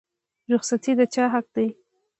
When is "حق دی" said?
1.33-1.67